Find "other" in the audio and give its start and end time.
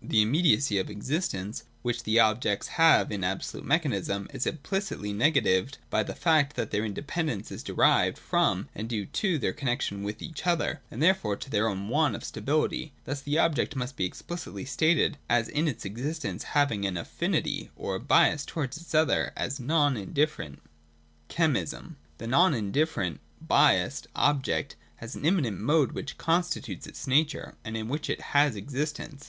10.46-10.82, 18.94-19.32